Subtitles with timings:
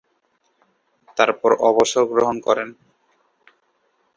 [1.17, 2.69] তারপর অবসর গ্রহণ করেন।